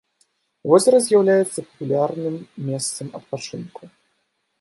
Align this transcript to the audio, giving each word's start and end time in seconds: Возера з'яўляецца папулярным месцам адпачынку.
Возера 0.69 0.99
з'яўляецца 1.07 1.65
папулярным 1.67 2.35
месцам 2.71 3.07
адпачынку. 3.21 3.83